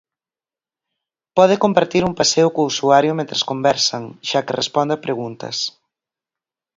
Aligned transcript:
Pode 1.37 1.55
compartir 1.63 2.01
un 2.09 2.13
paseo 2.19 2.47
co 2.55 2.69
usuario 2.73 3.17
mentres 3.19 3.45
conversan, 3.51 4.03
xa 4.29 4.39
que 4.45 4.57
responde 4.61 4.93
a 4.95 5.03
preguntas. 5.05 5.57